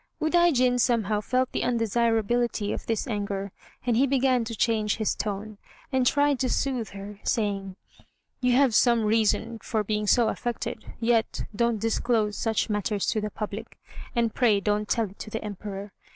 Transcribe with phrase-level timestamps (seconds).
[0.19, 3.51] Udaijin somehow felt the undesirability of this anger,
[3.85, 5.59] and he began to change his tone,
[5.91, 7.75] and tried to soothe her, saying:
[8.39, 13.29] "You have some reason for being so affected; yet don't disclose such matters to the
[13.29, 13.77] public,
[14.15, 15.91] and pray don't tell it to the Emperor.